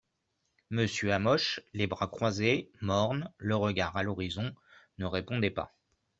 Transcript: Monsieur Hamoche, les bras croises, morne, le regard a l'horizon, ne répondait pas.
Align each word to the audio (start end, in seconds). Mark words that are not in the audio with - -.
Monsieur 0.71 1.13
Hamoche, 1.13 1.59
les 1.73 1.85
bras 1.85 2.07
croises, 2.07 2.63
morne, 2.81 3.31
le 3.37 3.55
regard 3.55 3.95
a 3.97 4.01
l'horizon, 4.01 4.51
ne 4.97 5.05
répondait 5.05 5.51
pas. 5.51 5.75